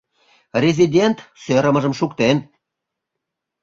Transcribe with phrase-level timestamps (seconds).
[0.63, 2.37] Резидент сӧрымыжым шуктен.